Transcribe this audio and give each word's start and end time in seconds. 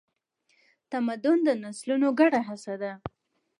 تمدن 0.91 1.37
د 1.47 1.49
نسلونو 1.63 2.07
ګډه 2.19 2.39
هڅه 2.47 2.73
ده. 2.81 2.93